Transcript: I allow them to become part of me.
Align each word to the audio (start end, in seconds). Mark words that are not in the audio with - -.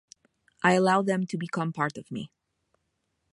I 0.63 0.73
allow 0.73 1.03
them 1.03 1.27
to 1.27 1.37
become 1.37 1.71
part 1.73 1.95
of 1.95 2.09
me. 2.09 2.31